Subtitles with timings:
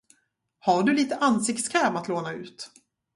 [0.59, 2.71] Har du lite ansiktskräm att låna ut?